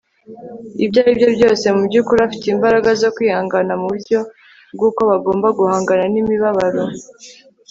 ibyo 0.85 0.97
aribyo 1.03 1.27
byose- 1.35 1.65
mu 1.75 1.81
byukuri 1.87 2.19
afite 2.27 2.45
imbaraga 2.55 2.89
zo 3.01 3.09
kwihangana 3.15 3.73
mu 3.79 3.85
buryo 3.91 4.19
bw'uko 4.73 5.01
bagomba 5.09 5.47
guhangana 5.57 6.03
n'imibabaro 6.13 6.83